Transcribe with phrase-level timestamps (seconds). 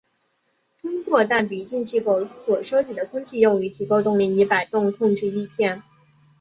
[0.81, 5.83] 通过弹鼻进气口所收集的空气用于提供动力以摆动控制翼片。